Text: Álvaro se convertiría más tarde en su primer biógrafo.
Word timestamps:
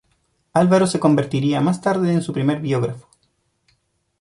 Álvaro 0.53 0.87
se 0.87 0.99
convertiría 0.99 1.61
más 1.61 1.79
tarde 1.81 2.11
en 2.11 2.23
su 2.23 2.33
primer 2.33 2.59
biógrafo. 2.59 3.07